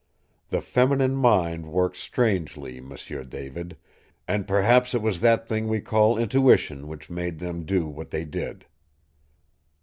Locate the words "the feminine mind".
0.49-1.67